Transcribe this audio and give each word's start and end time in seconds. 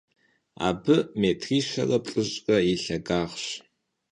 Абы 0.67 0.95
метрищэрэ 1.19 1.97
плӏыщӏрэ 2.05 2.57
и 2.73 2.75
лъагагъщ. 2.83 3.45